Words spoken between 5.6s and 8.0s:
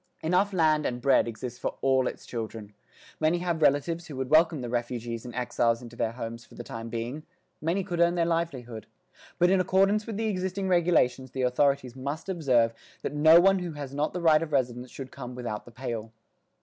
into their homes for the time being; many could